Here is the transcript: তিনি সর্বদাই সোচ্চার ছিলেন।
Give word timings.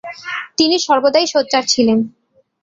তিনি 0.57 0.75
সর্বদাই 0.79 1.27
সোচ্চার 1.27 1.63
ছিলেন। 1.67 1.99